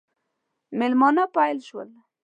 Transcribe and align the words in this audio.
مېلمانه 0.79 1.23
پیل 1.35 1.57
شول. 1.67 1.89